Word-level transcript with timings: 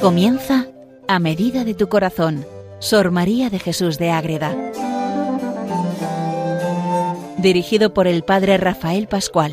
Comienza 0.00 0.66
a 1.08 1.18
medida 1.18 1.62
de 1.62 1.74
tu 1.74 1.90
corazón, 1.90 2.46
Sor 2.78 3.10
María 3.10 3.50
de 3.50 3.58
Jesús 3.58 3.98
de 3.98 4.10
Ágreda. 4.10 4.56
Dirigido 7.36 7.92
por 7.92 8.06
el 8.06 8.22
Padre 8.22 8.56
Rafael 8.56 9.08
Pascual. 9.08 9.52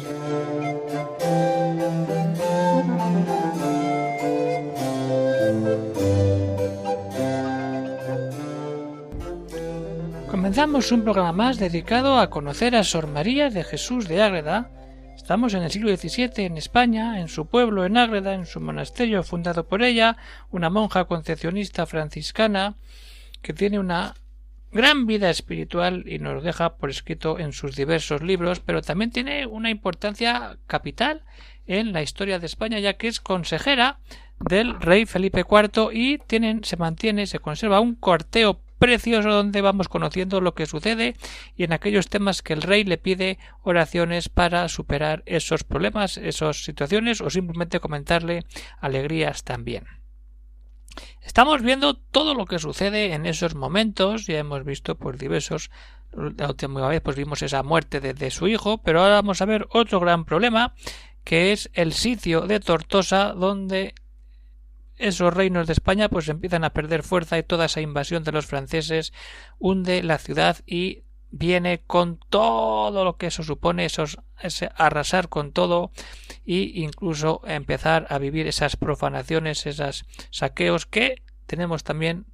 Comenzamos 10.32 10.94
un 10.94 11.04
programa 11.04 11.34
más 11.34 11.58
dedicado 11.60 12.20
a 12.20 12.30
conocer 12.30 12.74
a 12.78 12.86
Sor 12.86 13.08
María 13.08 13.50
de 13.50 13.66
Jesús 13.66 14.08
de 14.08 14.24
Ágreda, 14.24 14.70
Estamos 15.28 15.54
en 15.56 15.64
el 15.64 15.72
siglo 15.72 15.94
XVII 15.94 16.46
en 16.46 16.58
España, 16.58 17.20
en 17.20 17.28
su 17.28 17.48
pueblo, 17.48 17.84
en 17.84 17.98
Ágreda, 17.98 18.34
en 18.34 18.46
su 18.46 18.62
monasterio 18.62 19.24
fundado 19.24 19.68
por 19.68 19.84
ella, 19.84 20.16
una 20.52 20.70
monja 20.70 21.04
concepcionista 21.04 21.86
franciscana 21.86 22.76
que 23.42 23.52
tiene 23.52 23.78
una 23.78 24.16
gran 24.72 25.06
vida 25.06 25.30
espiritual 25.30 26.06
y 26.08 26.20
nos 26.20 26.46
deja 26.46 26.78
por 26.78 26.90
escrito 26.90 27.40
en 27.40 27.52
sus 27.52 27.76
diversos 27.76 28.22
libros, 28.22 28.62
pero 28.62 28.82
también 28.82 29.12
tiene 29.12 29.46
una 29.48 29.70
importancia 29.70 30.60
capital 30.66 31.24
en 31.66 31.92
la 31.92 32.02
historia 32.02 32.40
de 32.40 32.46
España, 32.46 32.80
ya 32.80 32.94
que 32.94 33.10
es 33.10 33.20
consejera 33.20 34.00
del 34.40 34.80
rey 34.80 35.06
Felipe 35.06 35.42
IV 35.42 35.90
y 35.92 36.20
tienen, 36.20 36.64
se 36.64 36.78
mantiene, 36.78 37.28
se 37.28 37.40
conserva 37.40 37.82
un 37.82 37.96
corteo 37.96 38.62
precioso 38.80 39.30
donde 39.30 39.62
vamos 39.62 39.90
conociendo 39.90 40.42
lo 40.42 40.54
que 40.54 40.66
sucede 40.66 41.16
y 41.56 41.64
en 41.64 41.74
aquellos 41.74 42.08
temas 42.08 42.42
que 42.42 42.54
el 42.54 42.62
rey 42.62 42.84
le 42.84 42.98
pide 42.98 43.40
oraciones 43.62 44.30
para 44.30 44.68
superar 44.70 45.24
esos 45.26 45.64
problemas, 45.64 46.18
esas 46.18 46.64
situaciones 46.64 47.22
o 47.22 47.30
simplemente 47.30 47.80
comentarle 47.80 48.46
alegrías 48.80 49.44
también. 49.44 49.86
Estamos 51.22 51.62
viendo 51.62 51.96
todo 51.96 52.34
lo 52.34 52.46
que 52.46 52.60
sucede 52.60 53.14
en 53.14 53.26
esos 53.26 53.54
momentos, 53.54 54.26
ya 54.26 54.40
hemos 54.40 54.64
visto 54.64 54.96
por 54.96 55.18
diversos 55.18 55.70
la 56.12 56.48
última 56.48 56.88
vez 56.88 57.02
pues 57.02 57.16
vimos 57.16 57.42
esa 57.42 57.64
muerte 57.64 58.00
de, 58.00 58.14
de 58.14 58.32
su 58.32 58.48
hijo, 58.48 58.80
pero 58.80 59.02
ahora 59.02 59.16
vamos 59.16 59.42
a 59.42 59.46
ver 59.46 59.68
otro 59.72 60.00
gran 60.00 60.26
problema 60.26 60.74
que 61.24 61.52
es 61.52 61.70
el 61.74 61.92
sitio 61.92 62.48
de 62.48 62.62
Tortosa 62.62 63.34
donde 63.34 63.94
esos 64.98 65.34
reinos 65.34 65.68
de 65.68 65.74
España 65.74 66.10
pues 66.10 66.28
empiezan 66.30 66.64
a 66.64 66.72
perder 66.72 67.04
fuerza 67.04 67.38
y 67.38 67.44
toda 67.44 67.66
esa 67.66 67.82
invasión 67.82 68.24
de 68.24 68.32
los 68.32 68.46
franceses 68.46 69.14
hunde 69.60 70.04
la 70.04 70.18
ciudad 70.18 70.58
y 70.66 71.04
viene 71.30 71.82
con 71.86 72.20
todo 72.30 73.04
lo 73.04 73.18
que 73.18 73.28
eso 73.28 73.44
supone, 73.44 73.86
esos, 73.86 74.20
arrasar 74.76 75.30
con 75.30 75.52
todo 75.52 75.92
e 76.46 76.72
incluso 76.76 77.42
empezar 77.46 78.08
a 78.10 78.18
vivir 78.18 78.48
esas 78.48 78.76
profanaciones, 78.76 79.66
esos 79.66 80.06
saqueos 80.32 80.86
que 80.86 81.22
tenemos 81.46 81.84
también 81.84 82.26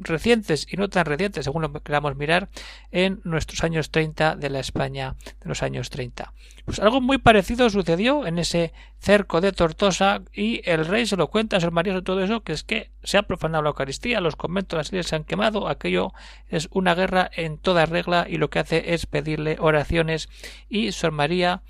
recientes 0.00 0.66
y 0.70 0.76
no 0.76 0.88
tan 0.88 1.06
recientes, 1.06 1.44
según 1.44 1.62
lo 1.62 1.72
que 1.72 1.80
queramos 1.80 2.16
mirar, 2.16 2.48
en 2.90 3.20
nuestros 3.24 3.64
años 3.64 3.90
30 3.90 4.36
de 4.36 4.50
la 4.50 4.60
España 4.60 5.16
de 5.40 5.48
los 5.48 5.62
años 5.62 5.90
30. 5.90 6.32
Pues 6.64 6.80
algo 6.80 7.00
muy 7.00 7.18
parecido 7.18 7.70
sucedió 7.70 8.26
en 8.26 8.38
ese 8.38 8.72
cerco 8.98 9.40
de 9.40 9.52
Tortosa 9.52 10.22
y 10.32 10.62
el 10.68 10.86
rey 10.86 11.06
se 11.06 11.16
lo 11.16 11.28
cuenta 11.28 11.56
a 11.56 11.60
Sor 11.60 11.72
María 11.72 11.94
de 11.94 12.02
todo 12.02 12.22
eso, 12.22 12.42
que 12.42 12.52
es 12.52 12.64
que 12.64 12.90
se 13.02 13.18
ha 13.18 13.22
profanado 13.22 13.62
la 13.62 13.70
Eucaristía, 13.70 14.20
los 14.20 14.36
conventos, 14.36 14.76
las 14.76 14.88
iglesias 14.88 15.10
se 15.10 15.16
han 15.16 15.24
quemado, 15.24 15.68
aquello 15.68 16.12
es 16.48 16.68
una 16.72 16.94
guerra 16.94 17.30
en 17.34 17.58
toda 17.58 17.86
regla 17.86 18.26
y 18.28 18.38
lo 18.38 18.50
que 18.50 18.58
hace 18.58 18.94
es 18.94 19.06
pedirle 19.06 19.58
oraciones 19.60 20.28
y 20.68 20.92
Sor 20.92 21.12
María 21.12 21.62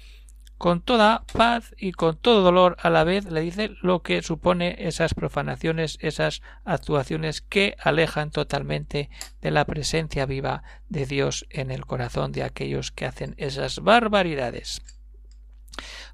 con 0.59 0.81
toda 0.81 1.25
paz 1.33 1.75
y 1.77 1.93
con 1.93 2.17
todo 2.17 2.43
dolor 2.43 2.77
a 2.81 2.91
la 2.91 3.05
vez 3.05 3.31
le 3.31 3.41
dice 3.41 3.73
lo 3.83 4.03
que 4.03 4.23
supone 4.23 4.77
esas 4.79 5.15
profanaciones, 5.15 5.99
esas 6.01 6.43
actuaciones 6.65 7.43
que 7.43 7.77
alejan 7.81 8.31
totalmente 8.31 9.11
de 9.43 9.51
la 9.51 9.65
presencia 9.65 10.27
viva 10.27 10.63
de 10.89 11.07
Dios 11.07 11.47
en 11.51 11.71
el 11.71 11.85
corazón 11.85 12.33
de 12.33 12.43
aquellos 12.43 12.91
que 12.91 13.07
hacen 13.07 13.35
esas 13.37 13.81
barbaridades. 13.81 14.83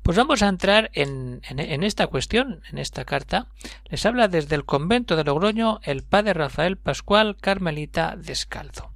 Pues 0.02 0.16
vamos 0.16 0.42
a 0.42 0.48
entrar 0.48 0.90
en, 0.94 1.40
esta 1.84 2.08
cuestión, 2.08 2.62
en 2.70 2.78
esta 2.78 3.04
carta. 3.04 3.46
Les 3.84 4.04
habla 4.04 4.26
desde 4.26 4.56
el 4.56 4.64
convento 4.64 5.14
de 5.14 5.22
Logroño 5.22 5.80
el 5.84 6.02
padre 6.02 6.34
Rafael 6.34 6.76
Pascual 6.76 7.36
Carmelita 7.36 8.16
Descalzo. 8.16 8.90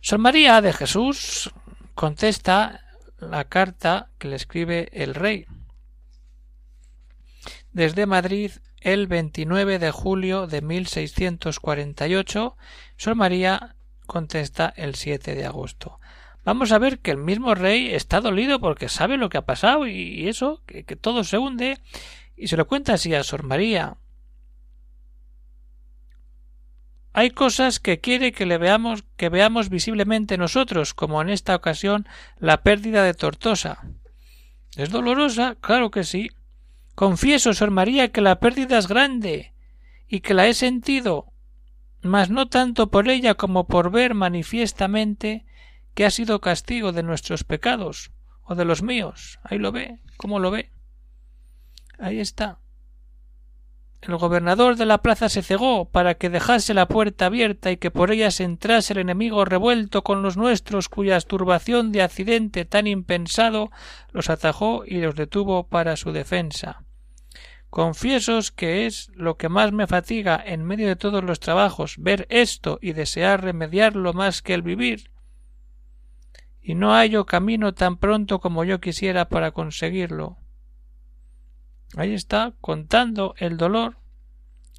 Son 0.00 0.20
María 0.20 0.60
de 0.60 0.72
Jesús 0.72 1.52
contesta 1.94 2.83
la 3.30 3.44
carta 3.44 4.10
que 4.18 4.28
le 4.28 4.36
escribe 4.36 4.88
el 4.92 5.14
rey. 5.14 5.46
Desde 7.72 8.06
Madrid, 8.06 8.52
el 8.80 9.06
29 9.06 9.78
de 9.78 9.90
julio 9.90 10.46
de 10.46 10.62
1648, 10.62 12.56
Sor 12.96 13.14
María 13.14 13.76
contesta 14.06 14.72
el 14.76 14.94
7 14.94 15.34
de 15.34 15.46
agosto. 15.46 15.98
Vamos 16.44 16.72
a 16.72 16.78
ver 16.78 16.98
que 16.98 17.10
el 17.10 17.16
mismo 17.16 17.54
rey 17.54 17.94
está 17.94 18.20
dolido 18.20 18.60
porque 18.60 18.88
sabe 18.88 19.16
lo 19.16 19.30
que 19.30 19.38
ha 19.38 19.46
pasado 19.46 19.86
y 19.86 20.28
eso, 20.28 20.62
que, 20.66 20.84
que 20.84 20.94
todo 20.94 21.24
se 21.24 21.38
hunde, 21.38 21.78
y 22.36 22.48
se 22.48 22.56
lo 22.56 22.66
cuenta 22.66 22.94
así 22.94 23.14
a 23.14 23.24
Sor 23.24 23.44
María. 23.44 23.96
Hay 27.16 27.30
cosas 27.30 27.78
que 27.78 28.00
quiere 28.00 28.32
que 28.32 28.44
le 28.44 28.58
veamos, 28.58 29.04
que 29.16 29.28
veamos 29.28 29.68
visiblemente 29.68 30.36
nosotros, 30.36 30.94
como 30.94 31.22
en 31.22 31.30
esta 31.30 31.54
ocasión 31.54 32.08
la 32.40 32.64
pérdida 32.64 33.04
de 33.04 33.14
Tortosa. 33.14 33.84
¿Es 34.76 34.90
dolorosa? 34.90 35.56
Claro 35.60 35.92
que 35.92 36.02
sí. 36.02 36.30
Confieso, 36.96 37.54
Sor 37.54 37.70
María, 37.70 38.10
que 38.10 38.20
la 38.20 38.40
pérdida 38.40 38.78
es 38.78 38.88
grande 38.88 39.54
y 40.08 40.20
que 40.22 40.34
la 40.34 40.48
he 40.48 40.54
sentido, 40.54 41.32
mas 42.02 42.30
no 42.30 42.48
tanto 42.48 42.90
por 42.90 43.08
ella 43.08 43.34
como 43.34 43.68
por 43.68 43.92
ver 43.92 44.14
manifiestamente 44.14 45.46
que 45.94 46.04
ha 46.04 46.10
sido 46.10 46.40
castigo 46.40 46.90
de 46.90 47.04
nuestros 47.04 47.44
pecados 47.44 48.10
o 48.42 48.56
de 48.56 48.64
los 48.64 48.82
míos. 48.82 49.38
Ahí 49.44 49.58
lo 49.58 49.70
ve, 49.70 50.00
¿cómo 50.16 50.40
lo 50.40 50.50
ve? 50.50 50.72
Ahí 51.96 52.18
está. 52.18 52.58
El 54.06 54.16
gobernador 54.18 54.76
de 54.76 54.84
la 54.84 54.98
plaza 54.98 55.30
se 55.30 55.42
cegó 55.42 55.86
para 55.86 56.16
que 56.16 56.28
dejase 56.28 56.74
la 56.74 56.88
puerta 56.88 57.26
abierta 57.26 57.70
y 57.70 57.78
que 57.78 57.90
por 57.90 58.10
ella 58.10 58.30
se 58.30 58.44
entrase 58.44 58.92
el 58.92 58.98
enemigo 58.98 59.46
revuelto 59.46 60.04
con 60.04 60.22
los 60.22 60.36
nuestros, 60.36 60.90
cuya 60.90 61.18
turbación 61.20 61.90
de 61.90 62.02
accidente 62.02 62.66
tan 62.66 62.86
impensado 62.86 63.70
los 64.12 64.28
atajó 64.28 64.84
y 64.86 65.00
los 65.00 65.14
detuvo 65.14 65.68
para 65.68 65.96
su 65.96 66.12
defensa. 66.12 66.84
Confiesos 67.70 68.52
que 68.52 68.84
es 68.84 69.10
lo 69.14 69.38
que 69.38 69.48
más 69.48 69.72
me 69.72 69.86
fatiga 69.86 70.40
en 70.44 70.64
medio 70.64 70.86
de 70.86 70.96
todos 70.96 71.24
los 71.24 71.40
trabajos, 71.40 71.96
ver 71.98 72.26
esto 72.28 72.78
y 72.82 72.92
desear 72.92 73.42
remediarlo 73.42 74.12
más 74.12 74.42
que 74.42 74.52
el 74.52 74.60
vivir. 74.60 75.10
Y 76.60 76.74
no 76.74 76.92
hallo 76.92 77.24
camino 77.24 77.72
tan 77.72 77.96
pronto 77.96 78.38
como 78.38 78.64
yo 78.64 78.80
quisiera 78.80 79.30
para 79.30 79.52
conseguirlo. 79.52 80.43
Ahí 81.96 82.14
está, 82.14 82.52
contando 82.60 83.34
el 83.38 83.56
dolor. 83.56 83.96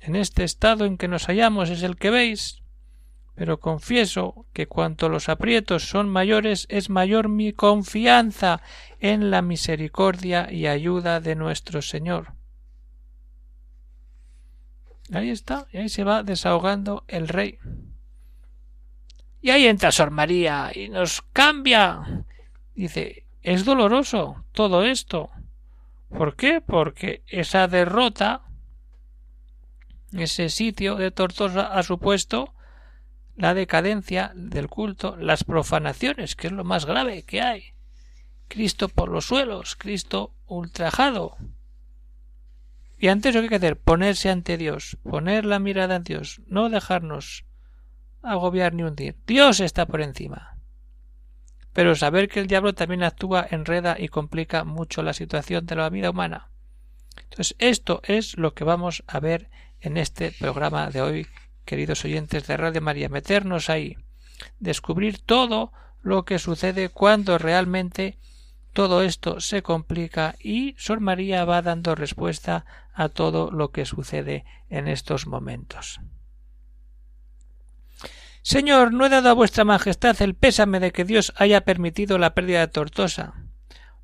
En 0.02 0.16
este 0.16 0.44
estado 0.44 0.86
en 0.86 0.98
que 0.98 1.08
nos 1.08 1.26
hallamos 1.28 1.70
es 1.70 1.82
el 1.84 1.96
que 1.96 2.10
veis. 2.10 2.62
Pero 3.36 3.60
confieso 3.60 4.46
que 4.54 4.68
cuanto 4.68 5.10
los 5.10 5.28
aprietos 5.28 5.90
son 5.90 6.08
mayores 6.10 6.68
es 6.70 6.90
mayor 6.90 7.28
mi 7.28 7.52
confianza 7.52 8.62
en 9.00 9.30
la 9.30 9.42
misericordia 9.42 10.52
y 10.52 10.68
ayuda 10.68 11.20
de 11.20 11.36
nuestro 11.36 11.82
Señor. 11.82 12.34
Ahí 15.12 15.30
está, 15.30 15.68
y 15.72 15.78
ahí 15.78 15.90
se 15.90 16.04
va 16.04 16.24
desahogando 16.24 17.04
el 17.08 17.28
rey. 17.28 17.60
Y 19.42 19.52
ahí 19.52 19.68
entra 19.68 19.92
Sor 19.92 20.12
María 20.12 20.72
y 20.74 20.90
nos 20.90 21.22
cambia. 21.22 22.26
Dice, 22.74 23.26
es 23.44 23.64
doloroso 23.64 24.44
todo 24.54 24.84
esto. 24.84 25.30
¿Por 26.10 26.36
qué? 26.36 26.62
Porque 26.62 27.24
esa 27.28 27.68
derrota, 27.68 28.42
ese 30.14 30.50
sitio 30.50 30.96
de 30.96 31.12
Tortosa 31.12 31.68
ha 31.74 31.84
supuesto 31.84 32.54
la 33.36 33.54
decadencia 33.54 34.32
del 34.36 34.70
culto, 34.70 35.18
las 35.18 35.44
profanaciones, 35.44 36.36
que 36.36 36.48
es 36.48 36.54
lo 36.54 36.64
más 36.64 36.86
grave 36.86 37.24
que 37.24 37.42
hay. 37.42 37.74
Cristo 38.48 38.88
por 38.88 39.10
los 39.10 39.26
suelos, 39.26 39.76
Cristo 39.76 40.34
ultrajado. 40.46 41.36
Y 42.98 43.10
ante 43.10 43.30
eso, 43.30 43.40
¿qué 43.40 43.46
hay 43.46 43.50
que 43.50 43.56
hacer? 43.56 43.78
Ponerse 43.78 44.30
ante 44.30 44.58
Dios, 44.58 44.98
poner 45.04 45.46
la 45.46 45.60
mirada 45.60 45.98
en 45.98 46.04
Dios, 46.04 46.42
no 46.48 46.70
dejarnos 46.70 47.46
agobiar 48.22 48.74
ni 48.74 48.84
hundir. 48.84 49.18
Dios 49.28 49.60
está 49.60 49.86
por 49.86 50.02
encima 50.02 50.55
pero 51.76 51.94
saber 51.94 52.30
que 52.30 52.40
el 52.40 52.48
diablo 52.48 52.74
también 52.74 53.04
actúa, 53.04 53.46
enreda 53.52 53.98
y 54.00 54.08
complica 54.08 54.64
mucho 54.64 55.04
la 55.04 55.12
situación 55.12 55.66
de 55.66 55.76
la 55.76 55.90
vida 55.90 56.10
humana. 56.10 56.48
Entonces, 57.18 57.54
esto 57.60 58.00
es 58.06 58.38
lo 58.38 58.54
que 58.54 58.64
vamos 58.64 59.04
a 59.08 59.20
ver 59.20 59.50
en 59.82 59.98
este 59.98 60.32
programa 60.32 60.90
de 60.90 61.02
hoy, 61.02 61.28
queridos 61.66 62.06
oyentes 62.06 62.48
de 62.48 62.56
Radio 62.56 62.82
María, 62.82 63.10
meternos 63.10 63.70
ahí, 63.70 63.98
descubrir 64.58 65.20
todo 65.20 65.74
lo 66.02 66.24
que 66.24 66.40
sucede 66.40 66.88
cuando 66.88 67.38
realmente 67.38 68.20
todo 68.72 69.02
esto 69.02 69.42
se 69.42 69.62
complica 69.62 70.36
y 70.40 70.76
Sor 70.78 71.02
María 71.02 71.44
va 71.44 71.62
dando 71.62 71.94
respuesta 71.94 72.66
a 72.94 73.10
todo 73.10 73.52
lo 73.52 73.72
que 73.72 73.84
sucede 73.84 74.46
en 74.70 74.88
estos 74.88 75.28
momentos. 75.28 76.00
Señor, 78.46 78.94
no 78.94 79.08
he 79.08 79.10
dado 79.10 79.30
a 79.30 79.34
vuestra 79.34 79.66
Majestad 79.66 80.22
el 80.22 80.36
pésame 80.36 80.80
de 80.80 80.92
que 80.92 81.04
Dios 81.04 81.34
haya 81.36 81.66
permitido 81.66 82.20
la 82.20 82.36
pérdida 82.36 82.60
de 82.60 82.68
Tortosa, 82.68 83.34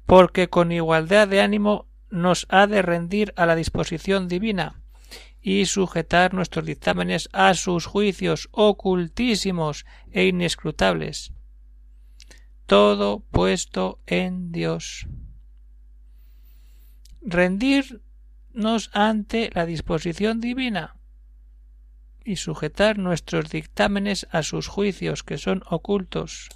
porque 0.08 0.50
con 0.50 0.72
igualdad 0.72 1.28
de 1.28 1.42
ánimo 1.42 1.86
nos 2.10 2.48
ha 2.50 2.66
de 2.66 2.82
rendir 2.82 3.34
a 3.38 3.46
la 3.46 3.56
disposición 3.56 4.28
divina 4.28 4.82
y 5.42 5.68
sujetar 5.68 6.34
nuestros 6.34 6.66
dictámenes 6.66 7.30
a 7.34 7.54
sus 7.54 7.86
juicios 7.86 8.50
ocultísimos 8.52 9.86
e 10.12 10.26
inescrutables 10.26 11.34
todo 12.72 13.20
puesto 13.20 14.00
en 14.06 14.54
Dios. 14.54 15.06
Rendirnos 17.22 18.90
ante 18.94 19.50
la 19.54 19.66
disposición 19.66 20.40
divina 20.40 20.96
y 22.24 22.36
sujetar 22.38 22.98
nuestros 22.98 23.50
dictámenes 23.50 24.28
a 24.32 24.44
sus 24.44 24.68
juicios 24.68 25.24
que 25.24 25.38
son 25.38 25.64
ocultos. 25.70 26.50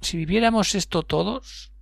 Si 0.00 0.16
viviéramos 0.16 0.74
esto 0.74 1.02
todos, 1.02 1.72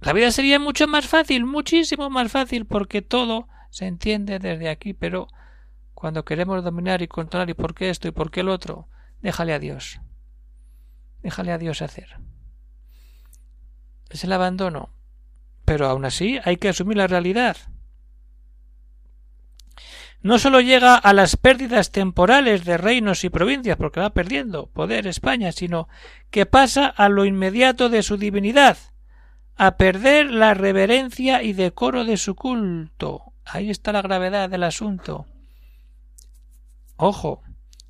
la 0.00 0.12
vida 0.12 0.30
sería 0.30 0.58
mucho 0.58 0.86
más 0.86 1.06
fácil, 1.06 1.44
muchísimo 1.44 2.10
más 2.10 2.30
fácil, 2.30 2.66
porque 2.66 3.02
todo 3.02 3.48
se 3.70 3.86
entiende 3.86 4.38
desde 4.38 4.68
aquí, 4.68 4.94
pero 4.94 5.28
cuando 5.94 6.24
queremos 6.24 6.62
dominar 6.62 7.02
y 7.02 7.08
controlar 7.08 7.50
y 7.50 7.54
por 7.54 7.74
qué 7.74 7.90
esto 7.90 8.06
y 8.06 8.12
por 8.12 8.30
qué 8.30 8.40
el 8.40 8.48
otro, 8.48 8.88
déjale 9.22 9.54
a 9.54 9.58
Dios. 9.58 10.00
Déjale 11.22 11.52
a 11.52 11.58
Dios 11.58 11.82
hacer. 11.82 12.18
Es 14.10 14.22
el 14.22 14.32
abandono. 14.32 14.90
Pero 15.64 15.88
aún 15.88 16.04
así 16.04 16.38
hay 16.44 16.58
que 16.58 16.68
asumir 16.68 16.96
la 16.96 17.08
realidad. 17.08 17.56
No 20.22 20.38
sólo 20.38 20.60
llega 20.60 20.96
a 20.96 21.12
las 21.12 21.36
pérdidas 21.36 21.92
temporales 21.92 22.64
de 22.64 22.78
reinos 22.78 23.24
y 23.24 23.30
provincias, 23.30 23.76
porque 23.76 24.00
va 24.00 24.10
perdiendo 24.10 24.66
poder 24.66 25.06
España, 25.06 25.52
sino 25.52 25.88
que 26.30 26.46
pasa 26.46 26.86
a 26.86 27.08
lo 27.08 27.24
inmediato 27.24 27.88
de 27.88 28.02
su 28.02 28.16
divinidad, 28.16 28.78
a 29.56 29.76
perder 29.76 30.30
la 30.30 30.54
reverencia 30.54 31.42
y 31.42 31.52
decoro 31.52 32.04
de 32.04 32.16
su 32.16 32.34
culto. 32.34 33.32
Ahí 33.44 33.70
está 33.70 33.92
la 33.92 34.02
gravedad 34.02 34.50
del 34.50 34.64
asunto. 34.64 35.26
Ojo, 36.96 37.42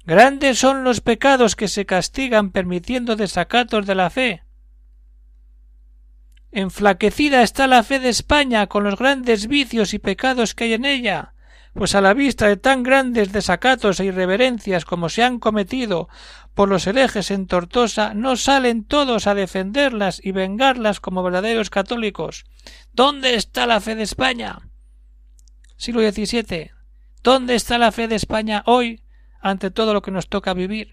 Grandes 0.07 0.61
son 0.61 0.85
los 0.85 1.01
pecados 1.01 1.57
que 1.57 1.67
se 1.67 1.85
castigan 1.85 2.51
permitiendo 2.53 3.17
desacatos 3.17 3.87
de 3.87 3.97
la 3.97 4.09
fe. 4.09 4.45
Enflaquecida 6.53 7.43
está 7.43 7.67
la 7.67 7.83
fe 7.83 7.99
de 7.99 8.11
España 8.11 8.69
con 8.69 8.85
los 8.85 8.97
grandes 8.97 9.49
vicios 9.49 9.95
y 9.95 9.99
pecados 9.99 10.55
que 10.55 10.65
hay 10.65 10.75
en 10.75 10.85
ella, 10.85 11.35
pues 11.77 11.95
a 11.95 12.01
la 12.01 12.15
vista 12.15 12.49
de 12.49 12.57
tan 12.57 12.83
grandes 12.83 13.33
desacatos 13.33 14.01
e 14.01 14.07
irreverencias 14.07 14.87
como 14.87 15.11
se 15.11 15.23
han 15.23 15.39
cometido 15.39 16.09
por 16.55 16.71
los 16.71 16.87
herejes 16.87 17.31
en 17.31 17.47
Tortosa, 17.47 18.15
no 18.15 18.37
salen 18.37 18.85
todos 18.85 19.27
a 19.27 19.35
defenderlas 19.35 20.19
y 20.25 20.33
vengarlas 20.33 21.01
como 21.01 21.23
verdaderos 21.23 21.69
católicos. 21.69 22.47
¿Dónde 22.95 23.35
está 23.35 23.67
la 23.67 23.81
fe 23.81 23.95
de 23.95 24.05
España? 24.05 24.71
Siglo 25.77 26.01
XVII. 26.01 26.71
¿Dónde 27.23 27.55
está 27.55 27.77
la 27.77 27.93
fe 27.93 28.09
de 28.09 28.15
España 28.15 28.63
hoy 28.65 29.03
ante 29.41 29.71
todo 29.71 29.93
lo 29.93 30.01
que 30.01 30.11
nos 30.11 30.29
toca 30.31 30.55
vivir? 30.55 30.93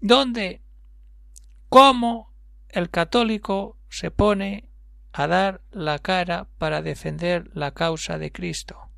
¿Dónde? 0.00 0.62
¿Cómo 1.68 2.32
el 2.68 2.90
católico 2.90 3.76
se 3.88 4.12
pone 4.12 4.68
a 5.18 5.26
dar 5.26 5.62
la 5.70 5.98
cara 5.98 6.46
para 6.58 6.82
defender 6.82 7.50
la 7.54 7.72
causa 7.72 8.18
de 8.18 8.32
Cristo 8.32 8.90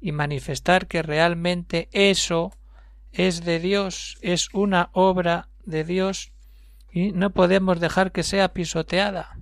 y 0.00 0.12
manifestar 0.12 0.86
que 0.86 1.02
realmente 1.02 1.88
eso 1.92 2.52
es 3.12 3.44
de 3.44 3.58
Dios, 3.60 4.18
es 4.20 4.52
una 4.52 4.90
obra 4.92 5.48
de 5.64 5.84
Dios 5.84 6.32
y 6.92 7.12
no 7.12 7.30
podemos 7.30 7.80
dejar 7.80 8.12
que 8.12 8.22
sea 8.22 8.52
pisoteada. 8.52 9.38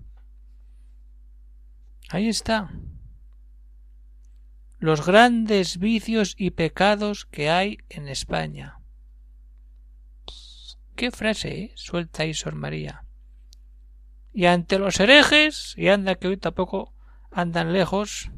Ahí 2.11 2.29
está 2.29 2.71
los 4.83 5.07
grandes 5.07 5.79
vicios 5.79 6.35
y 6.37 6.51
pecados 6.51 7.25
que 7.25 7.51
hay 7.51 7.79
en 7.89 8.09
España. 8.09 8.81
¿Qué 10.97 11.13
frase 11.13 11.49
eh? 11.51 11.73
suelta 11.77 12.25
ahí 12.25 12.35
Sor 12.35 12.57
María? 12.57 13.05
Y 14.33 14.47
ante 14.47 14.79
los 14.79 14.99
herejes, 15.01 15.75
y 15.77 15.89
anda 15.89 16.15
que 16.15 16.29
hoy 16.29 16.37
tampoco 16.37 16.93
andan 17.31 17.73
lejos, 17.73 18.31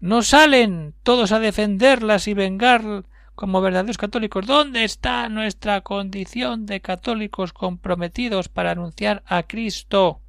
no 0.00 0.22
salen 0.22 0.94
todos 1.04 1.30
a 1.30 1.38
defenderlas 1.38 2.26
y 2.26 2.34
vengar 2.34 3.04
como 3.34 3.60
verdaderos 3.60 3.98
católicos. 3.98 4.46
¿Dónde 4.46 4.84
está 4.84 5.28
nuestra 5.28 5.80
condición 5.82 6.66
de 6.66 6.80
católicos 6.80 7.52
comprometidos 7.52 8.48
para 8.48 8.72
anunciar 8.72 9.22
a 9.26 9.44
Cristo? 9.44 10.20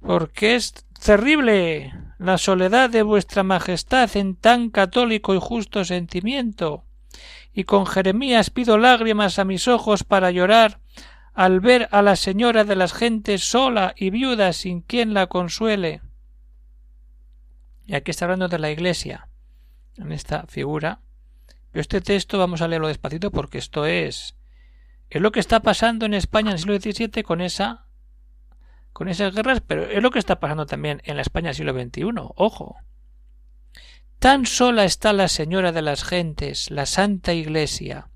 Porque 0.00 0.54
es 0.54 0.74
terrible 1.04 1.92
la 2.18 2.38
soledad 2.38 2.90
de 2.90 3.02
vuestra 3.02 3.42
Majestad 3.42 4.14
en 4.16 4.36
tan 4.36 4.70
católico 4.70 5.34
y 5.34 5.38
justo 5.40 5.84
sentimiento, 5.84 6.84
y 7.52 7.64
con 7.64 7.86
Jeremías 7.86 8.50
pido 8.50 8.78
lágrimas 8.78 9.38
a 9.38 9.44
mis 9.44 9.68
ojos 9.68 10.04
para 10.04 10.30
llorar 10.30 10.80
al 11.36 11.60
ver 11.60 11.86
a 11.92 12.00
la 12.00 12.16
señora 12.16 12.64
de 12.64 12.76
las 12.76 12.94
gentes 12.94 13.44
sola 13.44 13.92
y 13.94 14.08
viuda 14.08 14.54
sin 14.54 14.80
quien 14.80 15.12
la 15.12 15.26
consuele. 15.26 16.00
Y 17.86 17.94
aquí 17.94 18.10
está 18.10 18.24
hablando 18.24 18.48
de 18.48 18.58
la 18.58 18.70
Iglesia, 18.70 19.28
en 19.96 20.12
esta 20.12 20.46
figura. 20.46 21.00
Este 21.74 22.00
texto 22.00 22.38
vamos 22.38 22.62
a 22.62 22.68
leerlo 22.68 22.88
despacito 22.88 23.30
porque 23.30 23.58
esto 23.58 23.84
es 23.84 24.34
es 25.10 25.20
lo 25.20 25.30
que 25.30 25.40
está 25.40 25.60
pasando 25.60 26.06
en 26.06 26.14
España 26.14 26.48
en 26.48 26.54
el 26.54 26.58
siglo 26.58 26.80
XVII 26.80 27.22
con 27.22 27.42
esa 27.42 27.84
con 28.94 29.08
esas 29.08 29.34
guerras, 29.34 29.60
pero 29.60 29.84
es 29.84 30.02
lo 30.02 30.10
que 30.10 30.18
está 30.18 30.40
pasando 30.40 30.64
también 30.64 31.02
en 31.04 31.16
la 31.16 31.22
España 31.22 31.48
del 31.48 31.54
siglo 31.54 31.74
XXI. 31.74 32.04
Ojo. 32.34 32.76
Tan 34.18 34.46
sola 34.46 34.84
está 34.84 35.12
la 35.12 35.28
señora 35.28 35.70
de 35.70 35.82
las 35.82 36.02
gentes, 36.02 36.70
la 36.70 36.86
Santa 36.86 37.34
Iglesia, 37.34 38.08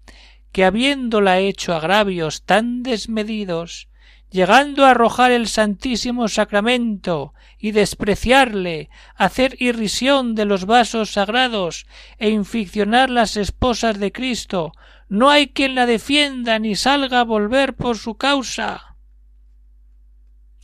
que 0.52 0.64
habiéndola 0.64 1.38
hecho 1.38 1.74
agravios 1.74 2.42
tan 2.42 2.82
desmedidos, 2.82 3.88
llegando 4.30 4.84
a 4.84 4.90
arrojar 4.90 5.32
el 5.32 5.48
Santísimo 5.48 6.28
Sacramento 6.28 7.34
y 7.58 7.72
despreciarle, 7.72 8.88
hacer 9.16 9.56
irrisión 9.60 10.34
de 10.34 10.44
los 10.44 10.66
vasos 10.66 11.12
sagrados 11.12 11.86
e 12.18 12.30
inficcionar 12.30 13.10
las 13.10 13.36
esposas 13.36 13.98
de 13.98 14.12
Cristo, 14.12 14.72
no 15.08 15.30
hay 15.30 15.48
quien 15.48 15.74
la 15.74 15.86
defienda 15.86 16.58
ni 16.58 16.76
salga 16.76 17.20
a 17.20 17.24
volver 17.24 17.74
por 17.74 17.98
su 17.98 18.16
causa. 18.16 18.96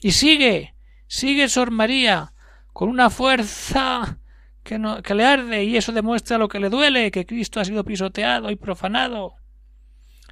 Y 0.01 0.13
sigue, 0.13 0.75
sigue 1.09 1.49
Sor 1.49 1.71
María, 1.71 2.33
con 2.73 2.89
una 2.89 3.11
fuerza 3.11 4.19
que, 4.63 4.79
no, 4.79 5.03
que 5.03 5.15
le 5.15 5.25
arde, 5.25 5.65
y 5.65 5.77
eso 5.77 5.93
demuestra 5.93 6.39
lo 6.39 6.49
que 6.49 6.61
le 6.61 6.71
duele, 6.71 7.11
que 7.11 7.27
Cristo 7.27 7.59
ha 7.59 7.65
sido 7.65 7.85
pisoteado 7.85 8.51
y 8.51 8.57
profanado. 8.57 9.37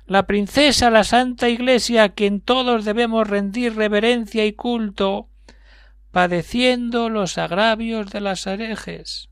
La 0.07 0.27
princesa, 0.27 0.91
la 0.91 1.03
Santa 1.03 1.49
Iglesia, 1.49 2.05
a 2.05 2.09
quien 2.11 2.41
todos 2.41 2.85
debemos 2.85 3.27
rendir 3.27 3.75
reverencia 3.75 4.45
y 4.45 4.53
culto, 4.53 5.29
padeciendo 6.11 7.09
los 7.09 7.39
agravios 7.39 8.11
de 8.11 8.21
las 8.21 8.47
herejes. 8.47 9.31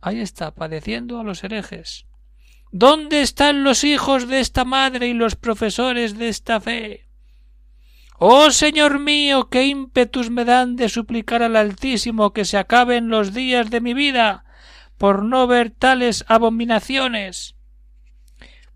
Ahí 0.00 0.20
está, 0.20 0.54
padeciendo 0.54 1.18
a 1.18 1.24
los 1.24 1.42
herejes. 1.42 2.06
¿Dónde 2.70 3.22
están 3.22 3.64
los 3.64 3.82
hijos 3.82 4.28
de 4.28 4.38
esta 4.38 4.64
madre 4.64 5.08
y 5.08 5.14
los 5.14 5.34
profesores 5.34 6.16
de 6.16 6.28
esta 6.28 6.60
fe? 6.60 7.08
Oh 8.16 8.50
Señor 8.50 9.00
mío, 9.00 9.48
qué 9.48 9.64
ímpetus 9.64 10.30
me 10.30 10.44
dan 10.44 10.76
de 10.76 10.88
suplicar 10.88 11.42
al 11.42 11.56
Altísimo 11.56 12.32
que 12.32 12.44
se 12.44 12.58
acaben 12.58 13.08
los 13.08 13.34
días 13.34 13.70
de 13.70 13.80
mi 13.80 13.94
vida 13.94 14.44
por 14.98 15.24
no 15.24 15.46
ver 15.46 15.70
tales 15.70 16.24
abominaciones. 16.28 17.56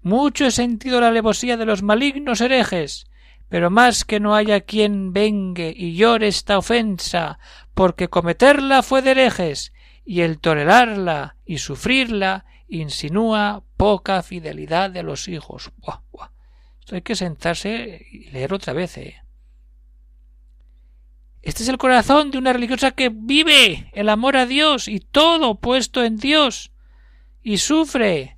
Mucho 0.05 0.45
he 0.45 0.51
sentido 0.51 1.01
la 1.01 1.09
alevosía 1.09 1.57
de 1.57 1.65
los 1.65 1.83
malignos 1.83 2.43
herejes, 2.43 3.07
pero 3.49 3.71
más 3.71 4.05
que 4.05 4.21
no 4.21 4.35
haya 4.35 4.61
quien 4.61 5.15
vengue 5.15 5.73
y 5.75 5.97
llore 5.97 6.29
esta 6.29 6.59
ofensa, 6.59 7.39
porque 7.73 8.09
cometerla 8.09 8.83
fue 8.83 9.01
de 9.01 9.13
herejes, 9.13 9.73
y 10.05 10.21
el 10.21 10.41
tolerarla 10.41 11.37
y 11.47 11.57
sufrirla 11.57 12.45
insinúa 12.69 13.63
poca 13.79 14.23
fidelidad 14.23 14.91
de 14.91 15.03
los 15.03 15.27
hijos. 15.27 15.73
Buah, 15.79 16.03
buah. 16.13 16.29
Esto 16.81 16.97
hay 16.97 17.03
que 17.03 17.17
sentarse 17.17 18.07
y 18.13 18.31
leer 18.31 18.53
otra 18.53 18.75
vez, 18.75 18.99
¿eh? 18.99 19.23
Este 21.41 21.63
es 21.63 21.71
el 21.71 21.79
corazón 21.79 22.31
de 22.31 22.37
una 22.37 22.53
religiosa 22.53 22.91
que 22.91 23.09
vive 23.09 23.91
el 23.95 24.11
amor 24.11 24.37
a 24.37 24.45
Dios 24.45 24.87
y 24.87 25.01
todo 25.01 25.55
puesto 25.55 26.05
en 26.05 26.19
Dios 26.19 26.73
y 27.43 27.57
sufre 27.57 28.34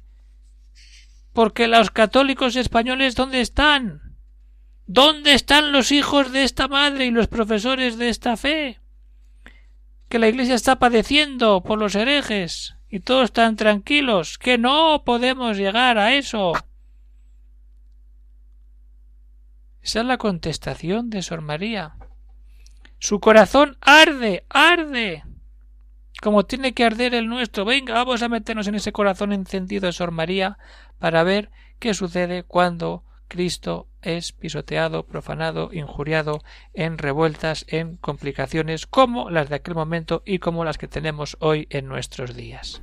porque 1.36 1.68
los 1.68 1.90
católicos 1.90 2.56
españoles 2.56 3.14
¿dónde 3.14 3.42
están? 3.42 4.16
¿Dónde 4.86 5.34
están 5.34 5.70
los 5.70 5.92
hijos 5.92 6.32
de 6.32 6.44
esta 6.44 6.66
madre 6.66 7.04
y 7.04 7.10
los 7.10 7.28
profesores 7.28 7.98
de 7.98 8.08
esta 8.08 8.38
fe? 8.38 8.80
Que 10.08 10.18
la 10.18 10.28
Iglesia 10.28 10.54
está 10.54 10.78
padeciendo 10.78 11.62
por 11.62 11.78
los 11.78 11.94
herejes 11.94 12.76
y 12.88 13.00
todos 13.00 13.24
están 13.24 13.56
tranquilos, 13.56 14.38
que 14.38 14.56
no 14.56 15.02
podemos 15.04 15.58
llegar 15.58 15.98
a 15.98 16.14
eso. 16.14 16.54
Esa 19.82 20.00
es 20.00 20.06
la 20.06 20.16
contestación 20.16 21.10
de 21.10 21.20
Sor 21.20 21.42
María. 21.42 21.96
Su 22.98 23.20
corazón 23.20 23.76
arde, 23.82 24.46
arde, 24.48 25.22
como 26.26 26.44
tiene 26.44 26.74
que 26.74 26.82
arder 26.82 27.14
el 27.14 27.28
nuestro. 27.28 27.64
Venga, 27.64 27.94
vamos 27.94 28.20
a 28.20 28.28
meternos 28.28 28.66
en 28.66 28.74
ese 28.74 28.90
corazón 28.90 29.32
encendido 29.32 29.86
de 29.86 29.92
Sor 29.92 30.10
María 30.10 30.58
para 30.98 31.22
ver 31.22 31.52
qué 31.78 31.94
sucede 31.94 32.42
cuando 32.42 33.04
Cristo 33.28 33.86
es 34.02 34.32
pisoteado, 34.32 35.04
profanado, 35.04 35.70
injuriado 35.72 36.42
en 36.74 36.98
revueltas, 36.98 37.64
en 37.68 37.96
complicaciones 37.98 38.88
como 38.88 39.30
las 39.30 39.48
de 39.48 39.54
aquel 39.54 39.76
momento 39.76 40.24
y 40.26 40.40
como 40.40 40.64
las 40.64 40.78
que 40.78 40.88
tenemos 40.88 41.36
hoy 41.38 41.68
en 41.70 41.86
nuestros 41.86 42.34
días. 42.34 42.82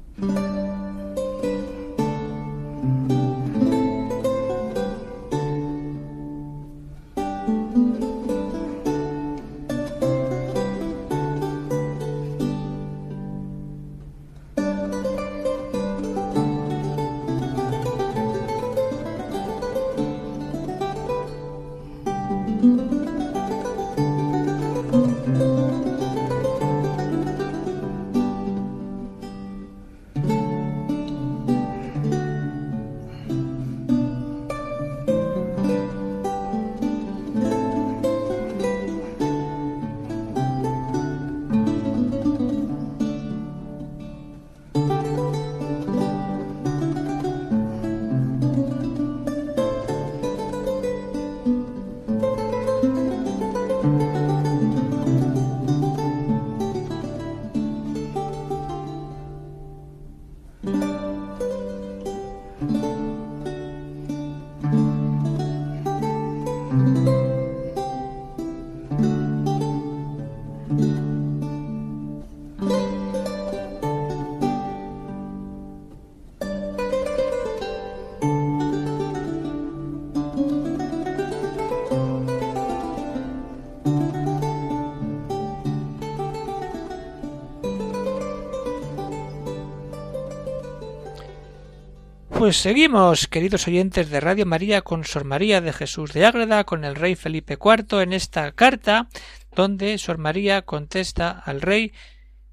Pues 92.43 92.57
seguimos, 92.57 93.29
queridos 93.29 93.69
oyentes 93.69 94.09
de 94.09 94.19
Radio 94.19 94.45
María, 94.45 94.81
con 94.81 95.05
Sor 95.05 95.23
María 95.23 95.61
de 95.61 95.71
Jesús 95.71 96.11
de 96.11 96.25
Ágreda, 96.25 96.65
con 96.65 96.83
el 96.83 96.95
rey 96.95 97.15
Felipe 97.15 97.53
IV, 97.53 98.01
en 98.01 98.11
esta 98.11 98.51
carta 98.51 99.07
donde 99.55 99.97
Sor 99.97 100.17
María 100.17 100.63
contesta 100.63 101.29
al 101.29 101.61
rey 101.61 101.93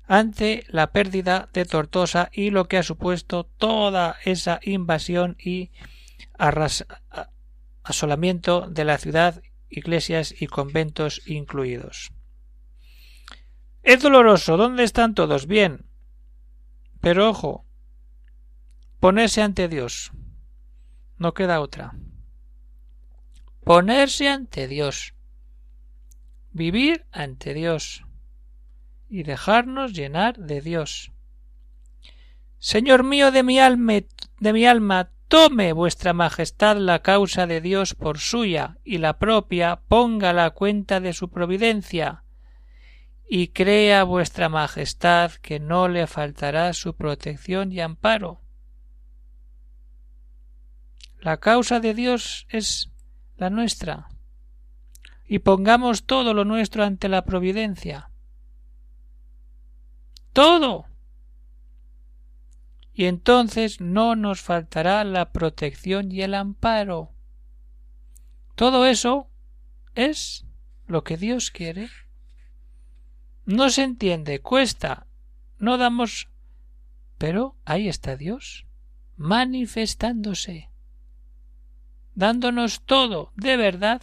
ante 0.06 0.62
la 0.68 0.92
pérdida 0.92 1.48
de 1.52 1.64
Tortosa 1.64 2.30
y 2.32 2.50
lo 2.50 2.68
que 2.68 2.78
ha 2.78 2.84
supuesto 2.84 3.42
toda 3.58 4.14
esa 4.24 4.60
invasión 4.62 5.36
y 5.44 5.72
asolamiento 7.82 8.68
de 8.68 8.84
la 8.84 8.96
ciudad, 8.96 9.42
iglesias 9.68 10.32
y 10.40 10.46
conventos 10.46 11.20
incluidos. 11.26 12.12
Es 13.82 14.00
doloroso. 14.00 14.56
¿Dónde 14.56 14.84
están 14.84 15.16
todos? 15.16 15.48
Bien. 15.48 15.84
Pero 17.00 17.28
ojo, 17.28 17.64
Ponerse 19.00 19.40
ante 19.40 19.66
Dios. 19.66 20.12
No 21.16 21.32
queda 21.32 21.62
otra. 21.62 21.94
Ponerse 23.64 24.28
ante 24.28 24.68
Dios. 24.68 25.14
Vivir 26.52 27.06
ante 27.10 27.54
Dios. 27.54 28.04
Y 29.08 29.22
dejarnos 29.22 29.94
llenar 29.94 30.36
de 30.36 30.60
Dios. 30.60 31.12
Señor 32.58 33.02
mío 33.02 33.30
de 33.30 33.42
mi 33.42 33.58
alma, 33.58 34.02
de 34.38 34.52
mi 34.52 34.66
alma, 34.66 35.08
tome 35.28 35.72
vuestra 35.72 36.12
majestad 36.12 36.76
la 36.76 37.00
causa 37.00 37.46
de 37.46 37.62
Dios 37.62 37.94
por 37.94 38.18
suya 38.18 38.76
y 38.84 38.98
la 38.98 39.18
propia 39.18 39.80
ponga 39.88 40.34
la 40.34 40.50
cuenta 40.50 41.00
de 41.00 41.14
su 41.14 41.30
providencia 41.30 42.24
y 43.26 43.48
crea 43.48 44.04
vuestra 44.04 44.50
majestad 44.50 45.32
que 45.32 45.58
no 45.58 45.88
le 45.88 46.06
faltará 46.06 46.74
su 46.74 46.94
protección 46.96 47.72
y 47.72 47.80
amparo 47.80 48.42
la 51.20 51.38
causa 51.38 51.80
de 51.80 51.94
Dios 51.94 52.46
es 52.48 52.90
la 53.36 53.50
nuestra. 53.50 54.08
Y 55.26 55.40
pongamos 55.40 56.04
todo 56.04 56.34
lo 56.34 56.44
nuestro 56.44 56.82
ante 56.82 57.08
la 57.08 57.24
providencia. 57.24 58.10
Todo. 60.32 60.86
Y 62.92 63.04
entonces 63.04 63.80
no 63.80 64.16
nos 64.16 64.40
faltará 64.40 65.04
la 65.04 65.30
protección 65.32 66.10
y 66.10 66.22
el 66.22 66.34
amparo. 66.34 67.12
Todo 68.54 68.86
eso 68.86 69.28
es 69.94 70.46
lo 70.86 71.04
que 71.04 71.16
Dios 71.16 71.50
quiere. 71.50 71.90
No 73.44 73.70
se 73.70 73.82
entiende, 73.84 74.40
cuesta, 74.40 75.06
no 75.58 75.78
damos. 75.78 76.28
Pero 77.18 77.56
ahí 77.64 77.88
está 77.88 78.16
Dios, 78.16 78.66
manifestándose 79.16 80.69
dándonos 82.14 82.80
todo 82.82 83.32
de 83.36 83.56
verdad 83.56 84.02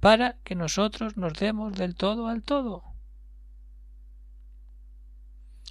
para 0.00 0.36
que 0.44 0.54
nosotros 0.54 1.16
nos 1.16 1.34
demos 1.34 1.74
del 1.74 1.94
todo 1.94 2.26
al 2.26 2.42
todo. 2.42 2.82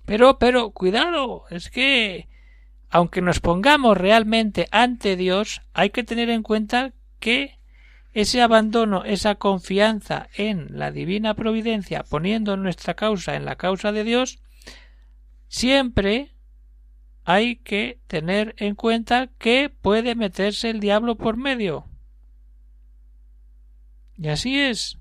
Pero, 0.06 0.40
pero, 0.40 0.72
cuidado, 0.72 1.46
es 1.50 1.70
que, 1.70 2.28
aunque 2.90 3.22
nos 3.22 3.40
pongamos 3.40 3.98
realmente 3.98 4.68
ante 4.72 5.16
Dios, 5.16 5.62
hay 5.74 5.92
que 5.92 6.04
tener 6.04 6.30
en 6.30 6.44
cuenta 6.44 6.94
que 7.20 7.60
ese 8.14 8.42
abandono, 8.42 9.06
esa 9.06 9.36
confianza 9.36 10.28
en 10.36 10.68
la 10.78 10.92
divina 10.92 11.34
providencia, 11.34 12.04
poniendo 12.04 12.58
nuestra 12.58 12.94
causa 12.96 13.36
en 13.36 13.46
la 13.46 13.56
causa 13.56 13.92
de 13.92 14.04
Dios, 14.04 14.40
siempre 15.48 16.31
hay 17.24 17.58
que 17.58 18.00
tener 18.08 18.56
en 18.58 18.76
cuenta 18.76 19.28
que 19.38 19.70
puede 19.70 20.16
meterse 20.16 20.70
el 20.70 20.80
diablo 20.80 21.16
por 21.16 21.38
medio. 21.38 21.86
Y 24.18 24.28
así 24.28 24.60
es. 24.60 24.98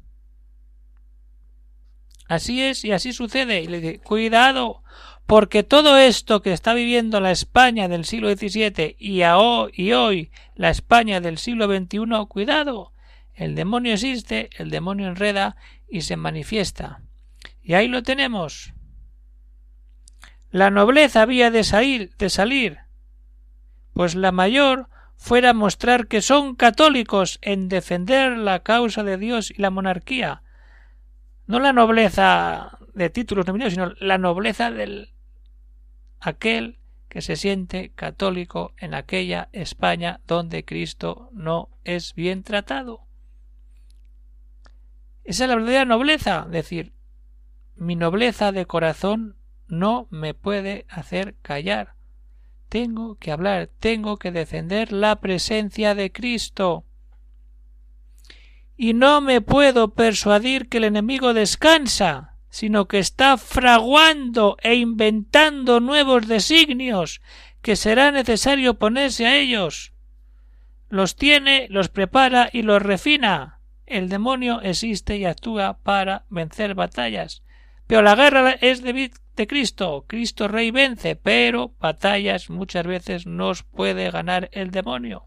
Así 2.28 2.62
es 2.62 2.84
y 2.84 2.92
así 2.92 3.12
sucede. 3.12 3.62
Y 3.62 3.66
le 3.66 3.80
dice, 3.80 3.98
cuidado, 3.98 4.82
porque 5.26 5.62
todo 5.62 5.98
esto 5.98 6.42
que 6.42 6.52
está 6.52 6.74
viviendo 6.74 7.20
la 7.20 7.30
España 7.30 7.88
del 7.88 8.04
siglo 8.04 8.30
XVII 8.30 8.96
y, 8.98 9.22
y 9.74 9.92
hoy 9.92 10.30
la 10.54 10.70
España 10.70 11.20
del 11.20 11.38
siglo 11.38 11.66
XXI, 11.66 12.26
cuidado, 12.28 12.92
el 13.34 13.54
demonio 13.54 13.94
existe, 13.94 14.50
el 14.58 14.70
demonio 14.70 15.08
enreda 15.08 15.56
y 15.88 16.02
se 16.02 16.16
manifiesta. 16.16 17.02
Y 17.62 17.74
ahí 17.74 17.88
lo 17.88 18.02
tenemos. 18.02 18.74
La 20.50 20.70
nobleza 20.70 21.22
había 21.22 21.50
de 21.50 21.62
salir, 21.62 22.14
de 22.16 22.28
salir, 22.28 22.78
pues 23.92 24.14
la 24.14 24.32
mayor 24.32 24.88
fuera 25.16 25.52
mostrar 25.52 26.08
que 26.08 26.22
son 26.22 26.56
católicos 26.56 27.38
en 27.42 27.68
defender 27.68 28.36
la 28.36 28.60
causa 28.60 29.04
de 29.04 29.16
Dios 29.16 29.50
y 29.50 29.60
la 29.60 29.70
monarquía. 29.70 30.42
No 31.46 31.60
la 31.60 31.72
nobleza 31.72 32.78
de 32.94 33.10
títulos 33.10 33.46
nominados, 33.46 33.74
sino 33.74 33.92
la 34.00 34.18
nobleza 34.18 34.70
del 34.70 35.12
aquel 36.20 36.78
que 37.08 37.22
se 37.22 37.36
siente 37.36 37.92
católico 37.94 38.72
en 38.78 38.94
aquella 38.94 39.48
España 39.52 40.20
donde 40.26 40.64
Cristo 40.64 41.28
no 41.32 41.68
es 41.84 42.14
bien 42.14 42.42
tratado. 42.42 43.06
Esa 45.24 45.44
es 45.44 45.50
la 45.50 45.56
verdadera 45.56 45.84
nobleza, 45.84 46.46
decir, 46.48 46.92
mi 47.76 47.94
nobleza 47.96 48.52
de 48.52 48.66
corazón 48.66 49.39
no 49.70 50.06
me 50.10 50.34
puede 50.34 50.86
hacer 50.88 51.36
callar. 51.42 51.94
Tengo 52.68 53.16
que 53.16 53.32
hablar, 53.32 53.68
tengo 53.80 54.16
que 54.16 54.30
defender 54.30 54.92
la 54.92 55.16
presencia 55.16 55.94
de 55.94 56.12
Cristo. 56.12 56.84
Y 58.76 58.94
no 58.94 59.20
me 59.20 59.40
puedo 59.40 59.94
persuadir 59.94 60.68
que 60.68 60.78
el 60.78 60.84
enemigo 60.84 61.34
descansa, 61.34 62.36
sino 62.48 62.88
que 62.88 62.98
está 62.98 63.38
fraguando 63.38 64.56
e 64.62 64.74
inventando 64.74 65.80
nuevos 65.80 66.26
designios, 66.26 67.20
que 67.62 67.76
será 67.76 68.10
necesario 68.10 68.74
ponerse 68.74 69.26
a 69.26 69.36
ellos. 69.36 69.92
Los 70.88 71.14
tiene, 71.14 71.66
los 71.70 71.88
prepara 71.88 72.50
y 72.52 72.62
los 72.62 72.82
refina. 72.82 73.60
El 73.86 74.08
demonio 74.08 74.60
existe 74.62 75.16
y 75.16 75.24
actúa 75.24 75.78
para 75.78 76.24
vencer 76.30 76.74
batallas. 76.74 77.42
Pero 77.86 78.02
la 78.02 78.14
guerra 78.14 78.52
es 78.52 78.82
de, 78.82 79.10
de 79.36 79.46
Cristo. 79.46 80.04
Cristo 80.06 80.48
Rey 80.48 80.70
vence, 80.70 81.16
pero 81.16 81.74
batallas 81.78 82.50
muchas 82.50 82.86
veces 82.86 83.26
nos 83.26 83.62
puede 83.62 84.10
ganar 84.10 84.50
el 84.52 84.70
demonio. 84.70 85.26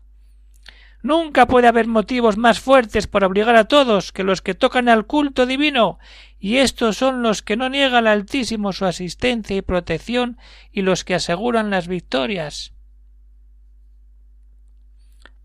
Nunca 1.02 1.48
puede 1.48 1.68
haber 1.68 1.88
motivos 1.88 2.38
más 2.38 2.62
fuertes 2.62 3.08
para 3.08 3.28
obligar 3.28 3.58
a 3.58 3.66
todos 3.66 4.14
que 4.14 4.24
los 4.24 4.42
que 4.42 4.54
tocan 4.54 4.88
al 4.88 5.06
culto 5.06 5.46
divino, 5.46 6.00
y 6.40 6.58
estos 6.58 6.98
son 6.98 7.22
los 7.22 7.42
que 7.42 7.58
no 7.58 7.70
niegan 7.70 8.08
al 8.08 8.20
Altísimo 8.20 8.72
su 8.72 8.86
asistencia 8.86 9.56
y 9.58 9.62
protección 9.62 10.38
y 10.72 10.82
los 10.82 11.04
que 11.04 11.16
aseguran 11.16 11.70
las 11.70 11.88
victorias. 11.88 12.74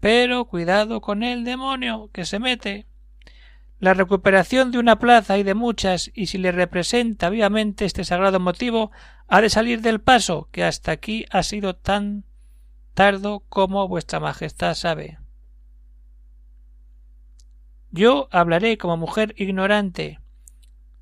Pero 0.01 0.45
cuidado 0.45 1.01
con 1.01 1.23
el 1.23 1.45
demonio 1.45 2.11
que 2.13 2.25
se 2.25 2.39
mete. 2.39 2.88
La 3.81 3.95
recuperación 3.95 4.73
de 4.73 4.79
una 4.79 4.99
plaza 4.99 5.39
y 5.39 5.45
de 5.45 5.55
muchas, 5.55 6.11
y 6.15 6.27
si 6.27 6.39
le 6.39 6.51
representa 6.51 7.31
vivamente 7.31 7.85
este 7.85 8.05
sagrado 8.05 8.41
motivo, 8.41 8.91
ha 9.29 9.41
de 9.41 9.51
salir 9.51 9.83
del 9.83 10.01
paso, 10.01 10.49
que 10.51 10.65
hasta 10.65 10.91
aquí 10.91 11.27
ha 11.31 11.43
sido 11.43 11.77
tan 11.77 12.25
tardo 12.95 13.45
como 13.49 13.87
vuestra 13.87 14.19
Majestad 14.19 14.75
sabe. 14.75 15.19
Yo 17.91 18.29
hablaré 18.33 18.77
como 18.79 18.97
mujer 18.97 19.35
ignorante, 19.39 20.21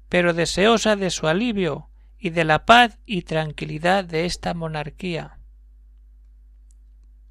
pero 0.08 0.34
deseosa 0.34 0.96
de 0.96 1.10
su 1.10 1.26
alivio 1.26 1.88
y 2.18 2.30
de 2.30 2.44
la 2.44 2.64
paz 2.64 2.98
y 3.06 3.22
tranquilidad 3.22 4.04
de 4.04 4.26
esta 4.26 4.54
monarquía. 4.54 5.38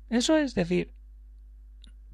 Eso 0.10 0.38
es 0.38 0.56
decir, 0.56 0.94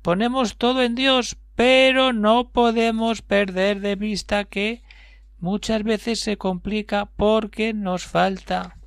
ponemos 0.02 0.58
todo 0.58 0.84
en 0.84 0.96
Dios, 0.96 1.38
pero 1.62 2.12
no 2.12 2.50
podemos 2.50 3.22
perder 3.22 3.82
de 3.82 3.96
vista 3.96 4.46
que 4.46 4.82
muchas 5.38 5.84
veces 5.84 6.20
se 6.20 6.36
complica 6.36 7.06
porque 7.06 7.72
nos 7.72 8.04
falta 8.04 8.78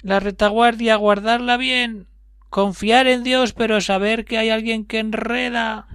la 0.00 0.20
retaguardia, 0.20 0.94
guardarla 0.94 1.56
bien, 1.56 2.06
confiar 2.50 3.08
en 3.08 3.24
Dios, 3.24 3.52
pero 3.52 3.80
saber 3.80 4.24
que 4.24 4.38
hay 4.38 4.50
alguien 4.50 4.84
que 4.84 5.00
enreda 5.00 5.88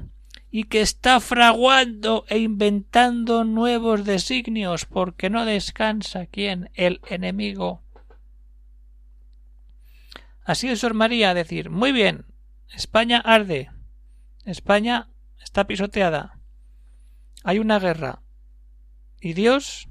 y 0.51 0.65
que 0.65 0.81
está 0.81 1.21
fraguando 1.21 2.25
e 2.27 2.39
inventando 2.39 3.45
nuevos 3.45 4.03
designios 4.03 4.85
porque 4.85 5.29
no 5.29 5.45
descansa 5.45 6.25
quien 6.25 6.69
el 6.73 6.99
enemigo. 7.07 7.81
Así 10.43 10.67
es 10.67 10.81
Sor 10.81 10.95
María 10.95 11.33
decir 11.33 11.69
muy 11.69 11.93
bien 11.93 12.25
España 12.73 13.19
arde 13.19 13.69
España 14.43 15.07
está 15.43 15.67
pisoteada. 15.67 16.39
Hay 17.43 17.59
una 17.59 17.79
guerra. 17.79 18.21
Y 19.21 19.33
Dios 19.33 19.89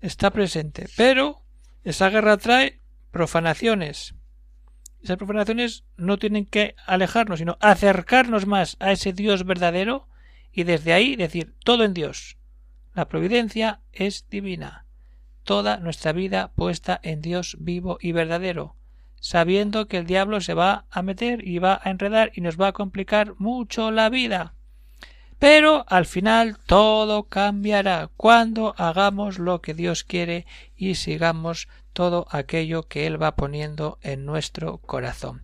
está 0.00 0.30
presente. 0.30 0.88
Pero 0.96 1.42
esa 1.84 2.08
guerra 2.10 2.36
trae 2.36 2.80
profanaciones. 3.10 4.14
Esas 5.02 5.16
profanaciones 5.16 5.84
no 5.96 6.18
tienen 6.18 6.46
que 6.46 6.74
alejarnos, 6.86 7.38
sino 7.38 7.58
acercarnos 7.60 8.46
más 8.46 8.76
a 8.80 8.92
ese 8.92 9.12
Dios 9.12 9.44
verdadero 9.44 10.08
y 10.52 10.64
desde 10.64 10.92
ahí 10.92 11.16
decir 11.16 11.54
todo 11.64 11.84
en 11.84 11.94
Dios. 11.94 12.38
La 12.94 13.08
providencia 13.08 13.80
es 13.92 14.26
divina. 14.28 14.86
Toda 15.44 15.76
nuestra 15.78 16.12
vida 16.12 16.50
puesta 16.54 16.98
en 17.02 17.20
Dios 17.20 17.56
vivo 17.60 17.98
y 18.00 18.12
verdadero 18.12 18.76
sabiendo 19.20 19.88
que 19.88 19.98
el 19.98 20.06
diablo 20.06 20.40
se 20.40 20.54
va 20.54 20.86
a 20.90 21.02
meter 21.02 21.46
y 21.46 21.58
va 21.58 21.80
a 21.82 21.90
enredar 21.90 22.30
y 22.34 22.40
nos 22.40 22.60
va 22.60 22.68
a 22.68 22.72
complicar 22.72 23.34
mucho 23.38 23.90
la 23.90 24.08
vida. 24.08 24.54
Pero 25.38 25.84
al 25.88 26.06
final 26.06 26.56
todo 26.66 27.24
cambiará 27.24 28.10
cuando 28.16 28.74
hagamos 28.78 29.38
lo 29.38 29.60
que 29.60 29.74
Dios 29.74 30.04
quiere 30.04 30.46
y 30.76 30.94
sigamos 30.94 31.68
todo 31.96 32.26
aquello 32.30 32.82
que 32.82 33.06
Él 33.06 33.20
va 33.20 33.36
poniendo 33.36 33.98
en 34.02 34.26
nuestro 34.26 34.76
corazón. 34.76 35.40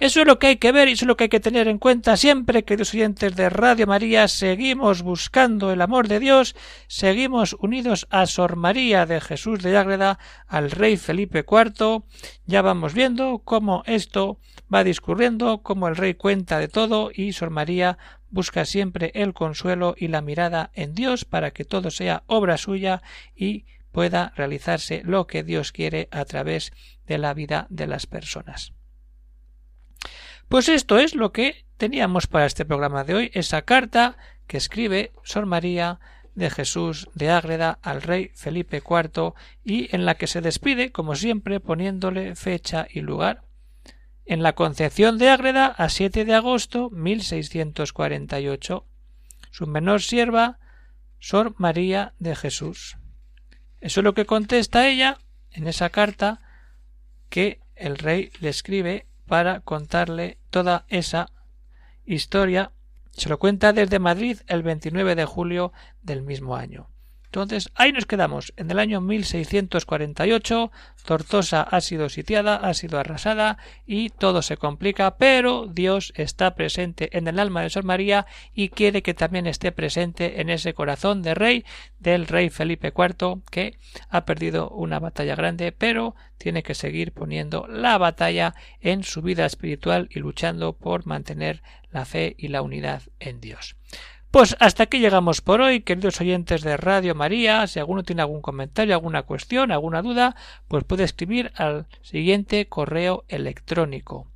Eso 0.00 0.20
es 0.20 0.26
lo 0.26 0.38
que 0.38 0.48
hay 0.48 0.56
que 0.58 0.70
ver 0.70 0.86
y 0.86 0.92
eso 0.92 1.06
es 1.06 1.08
lo 1.08 1.16
que 1.16 1.24
hay 1.24 1.30
que 1.30 1.40
tener 1.40 1.66
en 1.66 1.78
cuenta 1.78 2.18
siempre, 2.18 2.62
queridos 2.62 2.92
oyentes 2.92 3.34
de 3.34 3.48
Radio 3.48 3.86
María, 3.86 4.28
seguimos 4.28 5.00
buscando 5.00 5.72
el 5.72 5.80
amor 5.80 6.06
de 6.06 6.20
Dios, 6.20 6.56
seguimos 6.88 7.54
unidos 7.58 8.06
a 8.10 8.26
Sor 8.26 8.56
María 8.56 9.06
de 9.06 9.18
Jesús 9.22 9.62
de 9.62 9.78
Ágreda, 9.78 10.18
al 10.46 10.70
rey 10.70 10.98
Felipe 10.98 11.42
IV, 11.50 12.02
ya 12.44 12.60
vamos 12.60 12.92
viendo 12.92 13.40
cómo 13.42 13.82
esto 13.86 14.38
va 14.72 14.84
discurriendo, 14.84 15.62
cómo 15.62 15.88
el 15.88 15.96
rey 15.96 16.12
cuenta 16.12 16.58
de 16.58 16.68
todo 16.68 17.12
y 17.14 17.32
Sor 17.32 17.48
María 17.48 17.96
busca 18.34 18.64
siempre 18.64 19.12
el 19.14 19.32
consuelo 19.32 19.94
y 19.96 20.08
la 20.08 20.20
mirada 20.20 20.70
en 20.74 20.92
Dios 20.92 21.24
para 21.24 21.52
que 21.52 21.64
todo 21.64 21.92
sea 21.92 22.24
obra 22.26 22.58
suya 22.58 23.00
y 23.36 23.64
pueda 23.92 24.32
realizarse 24.36 25.02
lo 25.04 25.28
que 25.28 25.44
Dios 25.44 25.70
quiere 25.70 26.08
a 26.10 26.24
través 26.24 26.72
de 27.06 27.18
la 27.18 27.32
vida 27.32 27.68
de 27.70 27.86
las 27.86 28.06
personas. 28.06 28.72
Pues 30.48 30.68
esto 30.68 30.98
es 30.98 31.14
lo 31.14 31.30
que 31.32 31.64
teníamos 31.76 32.26
para 32.26 32.46
este 32.46 32.64
programa 32.64 33.04
de 33.04 33.14
hoy, 33.14 33.30
esa 33.34 33.62
carta 33.62 34.16
que 34.48 34.56
escribe 34.56 35.12
Sor 35.22 35.46
María 35.46 36.00
de 36.34 36.50
Jesús 36.50 37.08
de 37.14 37.30
Ágreda 37.30 37.78
al 37.82 38.02
rey 38.02 38.32
Felipe 38.34 38.82
IV 38.84 39.34
y 39.62 39.94
en 39.94 40.04
la 40.04 40.16
que 40.16 40.26
se 40.26 40.40
despide, 40.40 40.90
como 40.90 41.14
siempre, 41.14 41.60
poniéndole 41.60 42.34
fecha 42.34 42.88
y 42.90 43.00
lugar. 43.00 43.44
En 44.26 44.42
la 44.42 44.54
Concepción 44.54 45.18
de 45.18 45.28
Ágreda 45.28 45.66
a 45.66 45.90
7 45.90 46.24
de 46.24 46.34
agosto 46.34 46.88
1648. 46.90 48.86
Su 49.50 49.66
menor 49.66 50.00
sierva, 50.00 50.58
Sor 51.18 51.54
María 51.58 52.14
de 52.18 52.34
Jesús. 52.34 52.96
Eso 53.80 54.00
es 54.00 54.04
lo 54.04 54.14
que 54.14 54.24
contesta 54.24 54.88
ella 54.88 55.18
en 55.50 55.66
esa 55.66 55.90
carta 55.90 56.40
que 57.28 57.60
el 57.76 57.98
rey 57.98 58.30
le 58.40 58.48
escribe 58.48 59.06
para 59.26 59.60
contarle 59.60 60.38
toda 60.48 60.86
esa 60.88 61.30
historia. 62.06 62.72
Se 63.10 63.28
lo 63.28 63.38
cuenta 63.38 63.74
desde 63.74 63.98
Madrid 63.98 64.38
el 64.46 64.62
29 64.62 65.16
de 65.16 65.24
julio 65.26 65.72
del 66.02 66.22
mismo 66.22 66.56
año. 66.56 66.88
Entonces, 67.34 67.68
ahí 67.74 67.90
nos 67.90 68.06
quedamos. 68.06 68.52
En 68.56 68.70
el 68.70 68.78
año 68.78 69.00
1648, 69.00 70.70
Tortosa 71.04 71.62
ha 71.62 71.80
sido 71.80 72.08
sitiada, 72.08 72.54
ha 72.54 72.72
sido 72.74 72.96
arrasada 73.00 73.58
y 73.88 74.10
todo 74.10 74.40
se 74.40 74.56
complica, 74.56 75.16
pero 75.16 75.66
Dios 75.66 76.12
está 76.14 76.54
presente 76.54 77.18
en 77.18 77.26
el 77.26 77.40
alma 77.40 77.62
de 77.62 77.70
Sor 77.70 77.82
María 77.82 78.26
y 78.54 78.68
quiere 78.68 79.02
que 79.02 79.14
también 79.14 79.48
esté 79.48 79.72
presente 79.72 80.40
en 80.40 80.48
ese 80.48 80.74
corazón 80.74 81.22
de 81.22 81.34
rey 81.34 81.64
del 81.98 82.28
rey 82.28 82.50
Felipe 82.50 82.92
IV, 82.96 83.40
que 83.50 83.78
ha 84.10 84.24
perdido 84.24 84.70
una 84.70 85.00
batalla 85.00 85.34
grande, 85.34 85.72
pero 85.72 86.14
tiene 86.38 86.62
que 86.62 86.76
seguir 86.76 87.10
poniendo 87.10 87.66
la 87.66 87.98
batalla 87.98 88.54
en 88.80 89.02
su 89.02 89.22
vida 89.22 89.44
espiritual 89.44 90.08
y 90.08 90.20
luchando 90.20 90.74
por 90.74 91.04
mantener 91.04 91.64
la 91.90 92.04
fe 92.04 92.36
y 92.38 92.46
la 92.46 92.62
unidad 92.62 93.02
en 93.18 93.40
Dios. 93.40 93.74
Pues 94.34 94.56
hasta 94.58 94.82
aquí 94.82 94.98
llegamos 94.98 95.40
por 95.42 95.60
hoy, 95.60 95.82
queridos 95.82 96.20
oyentes 96.20 96.62
de 96.62 96.76
Radio 96.76 97.14
María. 97.14 97.68
Si 97.68 97.78
alguno 97.78 98.02
tiene 98.02 98.22
algún 98.22 98.42
comentario, 98.42 98.92
alguna 98.92 99.22
cuestión, 99.22 99.70
alguna 99.70 100.02
duda, 100.02 100.34
pues 100.66 100.82
puede 100.82 101.04
escribir 101.04 101.52
al 101.54 101.86
siguiente 102.02 102.66
correo 102.66 103.22
electrónico 103.28 104.26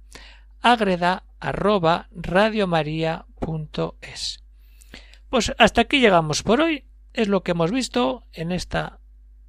agreda 0.61 1.25
Pues 5.31 5.53
hasta 5.59 5.81
aquí 5.81 5.99
llegamos 5.99 6.45
por 6.45 6.61
hoy. 6.61 6.85
Es 7.13 7.27
lo 7.27 7.43
que 7.43 7.51
hemos 7.51 7.73
visto 7.73 8.23
en 8.33 8.53
esta 8.53 9.01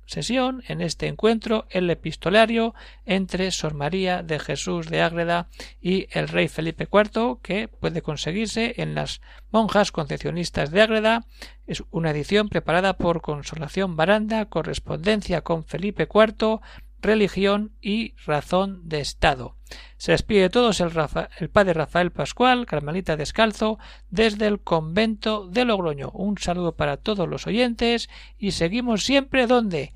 sesión, 0.09 0.63
en 0.67 0.81
este 0.81 1.07
encuentro, 1.07 1.67
el 1.69 1.89
epistolario 1.89 2.73
entre 3.05 3.51
Sor 3.51 3.75
María 3.75 4.23
de 4.23 4.39
Jesús 4.39 4.89
de 4.89 5.01
Ágreda 5.03 5.49
y 5.81 6.07
el 6.11 6.27
rey 6.27 6.47
Felipe 6.47 6.87
IV, 6.91 7.37
que 7.43 7.67
puede 7.67 8.01
conseguirse 8.01 8.73
en 8.77 8.95
las 8.95 9.21
monjas 9.51 9.91
concepcionistas 9.91 10.71
de 10.71 10.81
Ágreda. 10.81 11.25
Es 11.67 11.83
una 11.91 12.09
edición 12.09 12.49
preparada 12.49 12.97
por 12.97 13.21
Consolación 13.21 13.95
Baranda, 13.95 14.45
correspondencia 14.45 15.41
con 15.41 15.63
Felipe 15.63 16.07
IV, 16.11 16.59
religión 17.01 17.71
y 17.79 18.15
razón 18.25 18.81
de 18.89 19.01
Estado. 19.01 19.55
Se 19.97 20.13
despide 20.13 20.41
de 20.41 20.49
todos 20.49 20.79
el, 20.81 20.91
el, 21.39 21.49
padre 21.49 21.73
Rafael 21.73 22.11
Pascual, 22.11 22.65
Carmelita 22.65 23.15
Descalzo, 23.15 23.77
desde 24.09 24.47
el 24.47 24.59
convento 24.59 25.47
de 25.47 25.65
Logroño. 25.65 26.09
Un 26.13 26.39
saludo 26.39 26.75
para 26.75 26.97
todos 26.97 27.29
los 27.29 27.45
oyentes 27.45 28.09
y 28.39 28.51
seguimos 28.51 29.03
siempre 29.03 29.45
donde 29.45 29.93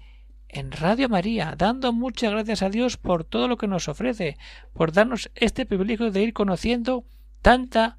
en 0.54 0.72
Radio 0.72 1.10
María, 1.10 1.56
dando 1.58 1.92
muchas 1.94 2.32
gracias 2.32 2.62
a 2.62 2.70
Dios 2.70 2.98
por 2.98 3.24
todo 3.24 3.48
lo 3.48 3.58
que 3.58 3.68
nos 3.68 3.88
ofrece, 3.88 4.38
por 4.74 4.92
darnos 4.92 5.32
este 5.36 5.66
privilegio 5.66 6.12
de 6.12 6.22
ir 6.22 6.34
conociendo 6.34 7.04
tanta 7.42 7.98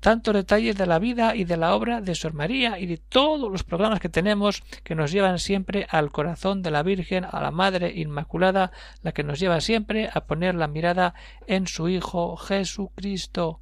tantos 0.00 0.34
detalles 0.34 0.76
de 0.76 0.84
la 0.84 0.98
vida 0.98 1.34
y 1.34 1.44
de 1.44 1.56
la 1.56 1.74
obra 1.74 2.02
de 2.02 2.14
Sor 2.14 2.34
María 2.34 2.78
y 2.78 2.84
de 2.84 2.98
todos 2.98 3.50
los 3.50 3.64
programas 3.64 4.00
que 4.00 4.10
tenemos 4.10 4.62
que 4.82 4.94
nos 4.94 5.10
llevan 5.12 5.38
siempre 5.38 5.86
al 5.88 6.12
corazón 6.12 6.60
de 6.60 6.70
la 6.70 6.82
Virgen, 6.82 7.24
a 7.24 7.40
la 7.40 7.50
Madre 7.50 7.90
Inmaculada, 7.96 8.70
la 9.02 9.12
que 9.12 9.22
nos 9.22 9.40
lleva 9.40 9.62
siempre 9.62 10.10
a 10.12 10.26
poner 10.26 10.56
la 10.56 10.68
mirada 10.68 11.14
en 11.46 11.66
su 11.66 11.88
Hijo 11.88 12.36
Jesucristo. 12.36 13.60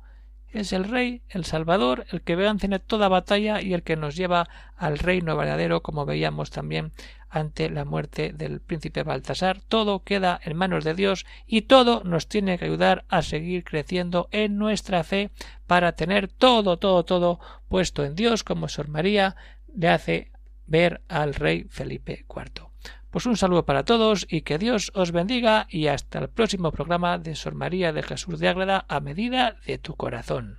Es 0.51 0.73
el 0.73 0.83
Rey, 0.83 1.23
el 1.29 1.45
Salvador, 1.45 2.07
el 2.11 2.23
que 2.23 2.35
vence 2.35 2.69
toda 2.81 3.07
batalla 3.07 3.63
y 3.63 3.73
el 3.73 3.85
que 3.85 3.97
nos 3.97 4.17
lleva 4.17 4.49
al 4.77 4.99
reino 4.99 5.37
verdadero, 5.37 5.81
como 5.81 6.07
veíamos 6.07 6.51
también 6.51 6.93
ante 7.33 7.71
la 7.71 7.85
muerte 7.85 8.33
del 8.33 8.61
príncipe 8.61 9.03
Baltasar. 9.03 9.61
Todo 9.68 10.05
queda 10.05 10.38
en 10.45 10.57
manos 10.57 10.85
de 10.85 10.95
Dios 10.95 11.27
y 11.47 11.62
todo 11.62 12.03
nos 12.05 12.29
tiene 12.29 12.59
que 12.59 12.66
ayudar 12.66 13.05
a 13.09 13.23
seguir 13.23 13.64
creciendo 13.64 14.29
en 14.31 14.59
nuestra 14.59 15.03
fe 15.03 15.31
para 15.66 15.92
tener 15.92 16.29
todo, 16.29 16.79
todo, 16.79 17.05
todo 17.05 17.40
puesto 17.68 18.05
en 18.05 18.14
Dios, 18.14 18.45
como 18.45 18.68
Sor 18.68 18.88
María 18.88 19.35
le 19.75 19.88
hace 19.88 20.33
ver 20.66 21.01
al 21.09 21.35
rey 21.35 21.64
Felipe 21.71 22.27
IV. 22.29 22.68
Pues 23.11 23.27
un 23.27 23.37
saludo 23.37 23.64
para 23.64 23.85
todos 23.85 24.27
y 24.29 24.42
que 24.42 24.59
Dios 24.59 24.92
os 24.95 25.12
bendiga 25.12 25.66
y 25.68 25.87
hasta 25.87 26.18
el 26.18 26.29
próximo 26.29 26.71
programa 26.71 27.18
de 27.18 27.35
Sor 27.35 27.55
María 27.55 27.92
de 27.92 28.03
Jesús 28.03 28.38
de 28.38 28.49
Ágreda 28.49 28.85
a 28.88 29.01
medida 29.01 29.57
de 29.66 29.79
tu 29.79 29.97
corazón. 29.97 30.59